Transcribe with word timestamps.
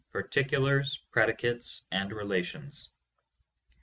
PARTICULARS, 0.13 0.97
PREDICATES, 1.11 1.85
AND 1.91 2.11
RELATIONS. 2.11 2.89